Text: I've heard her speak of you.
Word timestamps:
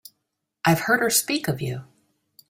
I've 0.65 0.79
heard 0.79 1.01
her 1.01 1.11
speak 1.11 1.47
of 1.47 1.61
you. 1.61 1.83